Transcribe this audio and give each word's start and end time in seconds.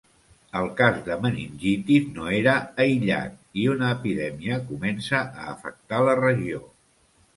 El 0.59 0.69
cas 0.77 0.95
de 1.09 1.17
meningitis 1.25 2.07
no 2.15 2.25
era 2.37 2.55
aïllat 2.85 3.37
i 3.65 3.69
una 3.75 3.91
epidèmia 3.99 4.59
comença 4.73 5.21
a 5.23 5.47
afectar 5.53 6.05
la 6.09 6.17
regió. 6.23 6.65